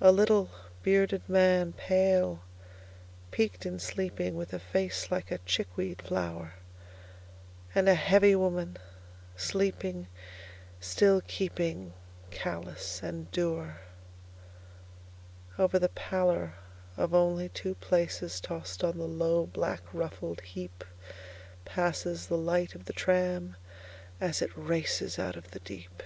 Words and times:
A 0.00 0.10
little, 0.12 0.48
bearded 0.82 1.28
man, 1.28 1.74
pale, 1.74 2.40
peaked 3.30 3.66
in 3.66 3.78
sleeping, 3.80 4.34
With 4.34 4.54
a 4.54 4.58
face 4.58 5.10
like 5.10 5.30
a 5.30 5.36
chickweed 5.44 6.00
flower. 6.00 6.54
And 7.74 7.86
a 7.86 7.92
heavy 7.92 8.34
woman, 8.34 8.78
sleeping 9.36 10.06
still 10.80 11.20
keepingCallous 11.20 13.02
and 13.02 13.30
dour. 13.30 13.80
Over 15.58 15.78
the 15.78 15.90
pallor 15.90 16.54
of 16.96 17.12
only 17.12 17.50
two 17.50 17.74
placesTossed 17.74 18.82
on 18.82 18.96
the 18.96 19.04
low, 19.06 19.44
black, 19.44 19.82
ruffled 19.92 20.40
heapPasses 20.40 22.26
the 22.28 22.38
light 22.38 22.74
of 22.74 22.86
the 22.86 22.94
tram 22.94 23.56
as 24.18 24.40
it 24.40 24.50
racesOut 24.56 25.36
of 25.36 25.50
the 25.50 25.60
deep. 25.60 26.02